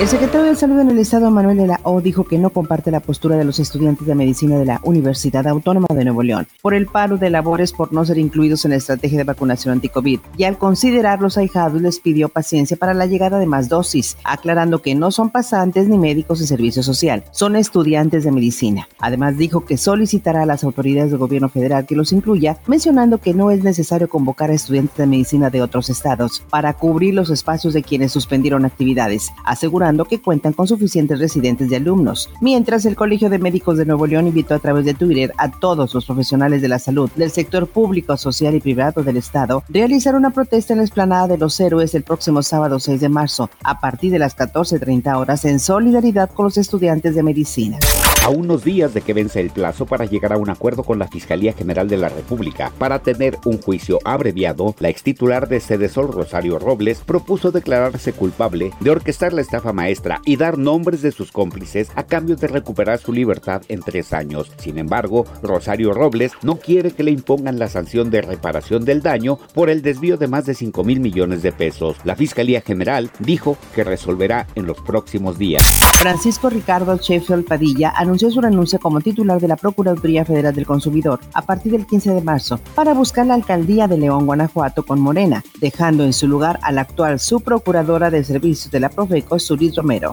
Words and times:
El 0.00 0.08
secretario 0.08 0.48
de 0.48 0.56
Salud 0.56 0.80
en 0.80 0.90
el 0.90 0.98
Estado, 0.98 1.30
Manuel 1.30 1.56
de 1.56 1.68
la 1.68 1.78
O, 1.84 2.00
dijo 2.00 2.24
que 2.24 2.36
no 2.36 2.50
comparte 2.50 2.90
la 2.90 2.98
postura 2.98 3.36
de 3.36 3.44
los 3.44 3.60
estudiantes 3.60 4.08
de 4.08 4.16
medicina 4.16 4.58
de 4.58 4.64
la 4.64 4.80
Universidad 4.82 5.46
Autónoma 5.46 5.86
de 5.94 6.04
Nuevo 6.04 6.24
León 6.24 6.48
por 6.62 6.74
el 6.74 6.86
paro 6.86 7.16
de 7.16 7.30
labores 7.30 7.72
por 7.72 7.92
no 7.92 8.04
ser 8.04 8.18
incluidos 8.18 8.64
en 8.64 8.72
la 8.72 8.76
estrategia 8.76 9.18
de 9.18 9.24
vacunación 9.24 9.74
anti-COVID 9.74 10.18
y 10.36 10.44
al 10.44 10.58
considerar 10.58 11.20
los 11.20 11.38
ahijados 11.38 11.80
les 11.80 12.00
pidió 12.00 12.28
paciencia 12.28 12.76
para 12.76 12.92
la 12.92 13.06
llegada 13.06 13.38
de 13.38 13.46
más 13.46 13.68
dosis, 13.68 14.16
aclarando 14.24 14.82
que 14.82 14.96
no 14.96 15.12
son 15.12 15.30
pasantes 15.30 15.86
ni 15.86 15.96
médicos 15.96 16.40
de 16.40 16.48
servicio 16.48 16.82
social, 16.82 17.22
son 17.30 17.54
estudiantes 17.54 18.24
de 18.24 18.32
medicina. 18.32 18.88
Además 18.98 19.38
dijo 19.38 19.64
que 19.64 19.76
solicitará 19.76 20.42
a 20.42 20.46
las 20.46 20.64
autoridades 20.64 21.12
del 21.12 21.20
gobierno 21.20 21.48
federal 21.48 21.86
que 21.86 21.94
los 21.94 22.12
incluya, 22.12 22.58
mencionando 22.66 23.18
que 23.18 23.32
no 23.32 23.52
es 23.52 23.62
necesario 23.62 24.08
convocar 24.08 24.50
a 24.50 24.54
estudiantes 24.54 24.96
de 24.96 25.06
medicina 25.06 25.50
de 25.50 25.62
otros 25.62 25.88
estados 25.88 26.42
para 26.50 26.72
cubrir 26.72 27.14
los 27.14 27.30
espacios 27.30 27.74
de 27.74 27.84
quienes 27.84 28.10
suspendieron 28.10 28.64
actividades, 28.64 29.30
que 30.04 30.20
cuentan 30.20 30.52
con 30.52 30.66
suficientes 30.66 31.18
residentes 31.18 31.70
y 31.70 31.74
alumnos. 31.74 32.30
Mientras 32.40 32.86
el 32.86 32.96
Colegio 32.96 33.28
de 33.28 33.38
Médicos 33.38 33.76
de 33.76 33.84
Nuevo 33.84 34.06
León 34.06 34.26
invitó 34.26 34.54
a 34.54 34.58
través 34.58 34.84
de 34.84 34.94
Twitter 34.94 35.32
a 35.36 35.50
todos 35.50 35.92
los 35.94 36.06
profesionales 36.06 36.62
de 36.62 36.68
la 36.68 36.78
salud 36.78 37.10
del 37.16 37.30
sector 37.30 37.66
público, 37.66 38.16
social 38.16 38.54
y 38.54 38.60
privado 38.60 39.02
del 39.02 39.16
Estado 39.16 39.62
realizar 39.68 40.14
una 40.14 40.30
protesta 40.30 40.72
en 40.72 40.78
la 40.78 40.84
explanada 40.84 41.28
de 41.28 41.38
los 41.38 41.58
héroes 41.60 41.94
el 41.94 42.02
próximo 42.02 42.42
sábado 42.42 42.78
6 42.78 43.00
de 43.00 43.08
marzo 43.08 43.50
a 43.62 43.80
partir 43.80 44.10
de 44.12 44.18
las 44.18 44.36
14.30 44.36 45.18
horas 45.18 45.44
en 45.44 45.60
solidaridad 45.60 46.30
con 46.30 46.44
los 46.44 46.56
estudiantes 46.56 47.14
de 47.14 47.22
medicina. 47.22 47.78
A 48.24 48.30
unos 48.30 48.64
días 48.64 48.94
de 48.94 49.02
que 49.02 49.12
vence 49.12 49.38
el 49.38 49.50
plazo 49.50 49.84
para 49.84 50.06
llegar 50.06 50.32
a 50.32 50.38
un 50.38 50.48
acuerdo 50.48 50.82
con 50.82 50.98
la 50.98 51.08
Fiscalía 51.08 51.52
General 51.52 51.86
de 51.88 51.98
la 51.98 52.08
República 52.08 52.72
para 52.78 53.00
tener 53.00 53.36
un 53.44 53.60
juicio 53.60 53.98
abreviado, 54.02 54.74
la 54.78 54.88
extitular 54.88 55.46
de 55.46 55.60
Cedesol 55.60 56.10
Rosario 56.10 56.58
Robles 56.58 57.02
propuso 57.04 57.50
declararse 57.50 58.14
culpable 58.14 58.70
de 58.80 58.90
orquestar 58.90 59.34
la 59.34 59.42
estafa 59.42 59.74
maestra 59.74 60.22
y 60.24 60.36
dar 60.36 60.56
nombres 60.56 61.02
de 61.02 61.12
sus 61.12 61.32
cómplices 61.32 61.90
a 61.96 62.04
cambio 62.04 62.36
de 62.36 62.46
recuperar 62.46 62.98
su 62.98 63.12
libertad 63.12 63.60
en 63.68 63.80
tres 63.80 64.14
años. 64.14 64.50
Sin 64.56 64.78
embargo, 64.78 65.26
Rosario 65.42 65.92
Robles 65.92 66.32
no 66.40 66.56
quiere 66.56 66.92
que 66.92 67.02
le 67.02 67.10
impongan 67.10 67.58
la 67.58 67.68
sanción 67.68 68.10
de 68.10 68.22
reparación 68.22 68.86
del 68.86 69.02
daño 69.02 69.38
por 69.52 69.68
el 69.68 69.82
desvío 69.82 70.16
de 70.16 70.28
más 70.28 70.46
de 70.46 70.54
5 70.54 70.82
mil 70.82 71.00
millones 71.00 71.42
de 71.42 71.52
pesos. 71.52 71.98
La 72.04 72.16
Fiscalía 72.16 72.62
General 72.62 73.10
dijo 73.18 73.58
que 73.74 73.84
resolverá 73.84 74.46
en 74.54 74.64
los 74.64 74.80
próximos 74.80 75.36
días. 75.36 75.62
Francisco 75.98 76.48
Ricardo 76.48 76.96
Sheffield 76.96 77.44
Padilla 77.44 77.92
anunció 77.94 78.13
su 78.18 78.40
renuncia 78.40 78.78
como 78.78 79.00
titular 79.00 79.40
de 79.40 79.48
la 79.48 79.56
Procuraduría 79.56 80.24
Federal 80.24 80.54
del 80.54 80.66
Consumidor 80.66 81.20
a 81.32 81.42
partir 81.42 81.72
del 81.72 81.86
15 81.86 82.14
de 82.14 82.22
marzo 82.22 82.58
para 82.74 82.94
buscar 82.94 83.26
la 83.26 83.34
alcaldía 83.34 83.88
de 83.88 83.98
León, 83.98 84.26
Guanajuato 84.26 84.84
con 84.84 85.00
Morena, 85.00 85.42
dejando 85.64 86.04
en 86.04 86.12
su 86.12 86.28
lugar 86.28 86.58
a 86.60 86.72
la 86.72 86.82
actual 86.82 87.18
subprocuradora 87.18 88.10
de 88.10 88.22
servicios 88.22 88.70
de 88.70 88.80
la 88.80 88.90
Profeco, 88.90 89.38
Surit 89.38 89.74
Romero. 89.74 90.12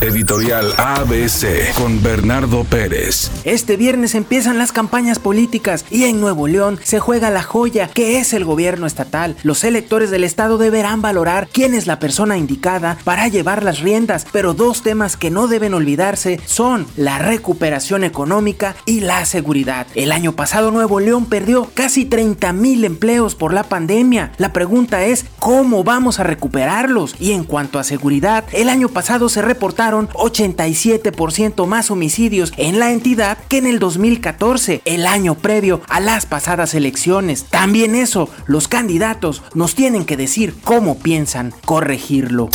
Editorial 0.00 0.72
ABC 0.78 1.74
con 1.74 2.02
Bernardo 2.02 2.64
Pérez. 2.64 3.30
Este 3.44 3.76
viernes 3.76 4.14
empiezan 4.14 4.56
las 4.56 4.72
campañas 4.72 5.18
políticas 5.18 5.84
y 5.90 6.04
en 6.04 6.18
Nuevo 6.18 6.48
León 6.48 6.78
se 6.82 6.98
juega 6.98 7.28
la 7.28 7.42
joya 7.42 7.88
que 7.88 8.18
es 8.18 8.32
el 8.32 8.46
gobierno 8.46 8.86
estatal. 8.86 9.36
Los 9.42 9.64
electores 9.64 10.10
del 10.10 10.24
estado 10.24 10.56
deberán 10.56 11.02
valorar 11.02 11.48
quién 11.52 11.74
es 11.74 11.86
la 11.86 11.98
persona 11.98 12.38
indicada 12.38 12.96
para 13.04 13.28
llevar 13.28 13.64
las 13.64 13.80
riendas, 13.80 14.26
pero 14.32 14.54
dos 14.54 14.80
temas 14.82 15.18
que 15.18 15.30
no 15.30 15.46
deben 15.46 15.74
olvidarse 15.74 16.40
son 16.46 16.86
la 16.96 17.18
recuperación 17.18 18.02
económica 18.02 18.76
y 18.86 19.00
la 19.00 19.26
seguridad. 19.26 19.86
El 19.94 20.10
año 20.10 20.32
pasado 20.32 20.70
Nuevo 20.70 21.00
León 21.00 21.26
perdió 21.26 21.70
casi 21.74 22.06
30 22.06 22.54
mil 22.54 22.84
empleos 22.84 23.34
por 23.34 23.52
la 23.52 23.64
pandemia. 23.64 24.32
La 24.38 24.54
pregunta 24.54 24.85
es 24.92 25.26
cómo 25.38 25.84
vamos 25.84 26.20
a 26.20 26.24
recuperarlos 26.24 27.14
y 27.18 27.32
en 27.32 27.44
cuanto 27.44 27.78
a 27.78 27.84
seguridad, 27.84 28.44
el 28.52 28.68
año 28.68 28.88
pasado 28.88 29.28
se 29.28 29.42
reportaron 29.42 30.08
87% 30.10 31.66
más 31.66 31.90
homicidios 31.90 32.52
en 32.56 32.78
la 32.78 32.92
entidad 32.92 33.38
que 33.48 33.58
en 33.58 33.66
el 33.66 33.78
2014, 33.78 34.82
el 34.84 35.06
año 35.06 35.34
previo 35.34 35.80
a 35.88 36.00
las 36.00 36.26
pasadas 36.26 36.74
elecciones. 36.74 37.44
También 37.44 37.94
eso, 37.94 38.28
los 38.46 38.68
candidatos 38.68 39.42
nos 39.54 39.74
tienen 39.74 40.04
que 40.04 40.16
decir 40.16 40.54
cómo 40.62 40.98
piensan 40.98 41.52
corregirlo. 41.64 42.48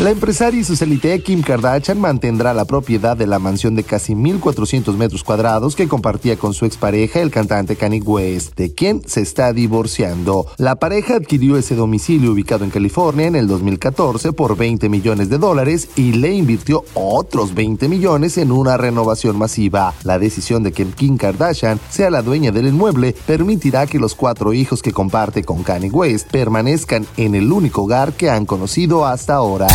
La 0.00 0.10
empresaria 0.10 0.58
y 0.58 0.64
socialité 0.64 1.22
Kim 1.22 1.42
Kardashian 1.42 2.00
mantendrá 2.00 2.54
la 2.54 2.64
propiedad 2.64 3.16
de 3.16 3.26
la 3.26 3.38
mansión 3.38 3.76
de 3.76 3.84
casi 3.84 4.14
1.400 4.14 4.96
metros 4.96 5.22
cuadrados 5.22 5.76
que 5.76 5.86
compartía 5.86 6.36
con 6.36 6.54
su 6.54 6.64
expareja, 6.64 7.20
el 7.20 7.30
cantante 7.30 7.76
Kanye 7.76 8.00
West, 8.00 8.56
de 8.56 8.74
quien 8.74 9.02
se 9.06 9.20
está 9.20 9.52
divorciando. 9.52 10.46
La 10.56 10.76
pareja 10.76 11.16
adquirió 11.16 11.56
ese 11.72 11.78
domicilio 11.78 12.32
ubicado 12.32 12.64
en 12.64 12.70
California 12.70 13.26
en 13.26 13.34
el 13.34 13.48
2014 13.48 14.34
por 14.34 14.58
20 14.58 14.90
millones 14.90 15.30
de 15.30 15.38
dólares 15.38 15.88
y 15.96 16.12
le 16.12 16.34
invirtió 16.34 16.84
otros 16.92 17.54
20 17.54 17.88
millones 17.88 18.36
en 18.36 18.52
una 18.52 18.76
renovación 18.76 19.38
masiva. 19.38 19.94
La 20.04 20.18
decisión 20.18 20.62
de 20.62 20.72
que 20.72 20.84
Kim 20.84 21.16
Kardashian 21.16 21.80
sea 21.88 22.10
la 22.10 22.20
dueña 22.20 22.52
del 22.52 22.66
inmueble 22.66 23.14
permitirá 23.26 23.86
que 23.86 23.98
los 23.98 24.14
cuatro 24.14 24.52
hijos 24.52 24.82
que 24.82 24.92
comparte 24.92 25.44
con 25.44 25.62
Kanye 25.62 25.88
West 25.88 26.30
permanezcan 26.30 27.06
en 27.16 27.34
el 27.34 27.50
único 27.50 27.84
hogar 27.84 28.12
que 28.12 28.28
han 28.28 28.44
conocido 28.44 29.06
hasta 29.06 29.34
ahora. 29.34 29.68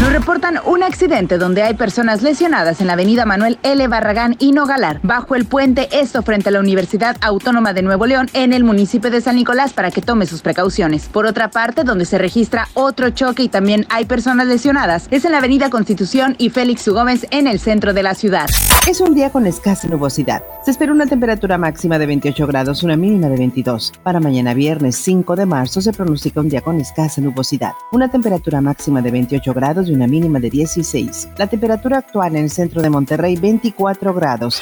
Nos 0.00 0.10
reportan 0.10 0.58
un 0.64 0.82
accidente 0.82 1.36
donde 1.36 1.62
hay 1.62 1.74
personas 1.74 2.22
lesionadas 2.22 2.80
en 2.80 2.86
la 2.86 2.94
avenida 2.94 3.26
Manuel 3.26 3.58
L. 3.62 3.86
Barragán 3.88 4.36
y 4.38 4.52
Nogalar, 4.52 5.00
bajo 5.02 5.34
el 5.34 5.44
puente, 5.44 5.88
esto 5.92 6.22
frente 6.22 6.48
a 6.48 6.52
la 6.52 6.60
Universidad 6.60 7.16
Autónoma 7.20 7.72
de 7.74 7.82
Nuevo 7.82 8.06
León, 8.06 8.28
en 8.32 8.52
el 8.52 8.64
municipio 8.64 9.10
de 9.10 9.20
San 9.20 9.36
Nicolás, 9.36 9.74
para 9.74 9.90
que 9.90 10.00
tome 10.00 10.26
sus 10.26 10.40
precauciones. 10.40 11.08
Por 11.08 11.26
otra 11.32 11.50
parte, 11.50 11.82
donde 11.82 12.04
se 12.04 12.18
registra 12.18 12.68
otro 12.74 13.08
choque 13.08 13.42
y 13.42 13.48
también 13.48 13.86
hay 13.88 14.04
personas 14.04 14.46
lesionadas, 14.46 15.08
es 15.10 15.24
en 15.24 15.32
la 15.32 15.38
avenida 15.38 15.70
Constitución 15.70 16.36
y 16.36 16.50
Félix 16.50 16.86
U. 16.88 16.92
Gómez, 16.92 17.26
en 17.30 17.46
el 17.46 17.58
centro 17.58 17.94
de 17.94 18.02
la 18.02 18.14
ciudad. 18.14 18.46
Es 18.86 19.00
un 19.00 19.14
día 19.14 19.30
con 19.30 19.46
escasa 19.46 19.88
nubosidad. 19.88 20.42
Se 20.62 20.70
espera 20.70 20.92
una 20.92 21.06
temperatura 21.06 21.56
máxima 21.56 21.98
de 21.98 22.04
28 22.04 22.46
grados, 22.46 22.82
una 22.82 22.96
mínima 22.96 23.28
de 23.30 23.38
22. 23.38 23.94
Para 24.02 24.20
mañana 24.20 24.52
viernes 24.52 24.96
5 24.96 25.34
de 25.34 25.46
marzo 25.46 25.80
se 25.80 25.94
pronostica 25.94 26.40
un 26.40 26.50
día 26.50 26.60
con 26.60 26.78
escasa 26.78 27.22
nubosidad. 27.22 27.72
Una 27.92 28.10
temperatura 28.10 28.60
máxima 28.60 29.00
de 29.00 29.10
28 29.10 29.54
grados 29.54 29.88
y 29.88 29.94
una 29.94 30.06
mínima 30.06 30.38
de 30.38 30.50
16. 30.50 31.30
La 31.38 31.46
temperatura 31.46 31.96
actual 31.96 32.36
en 32.36 32.44
el 32.44 32.50
centro 32.50 32.82
de 32.82 32.90
Monterrey 32.90 33.36
24 33.36 34.12
grados. 34.12 34.60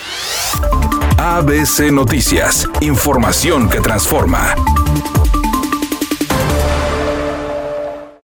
ABC 1.19 1.91
Noticias. 1.91 2.69
Información 2.81 3.69
que 3.69 3.81
transforma. 3.81 4.55